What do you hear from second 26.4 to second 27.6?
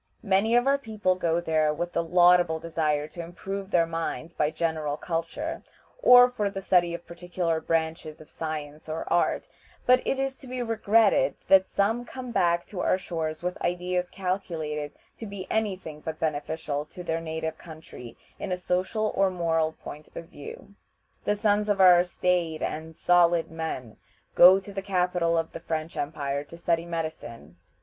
to study medicine.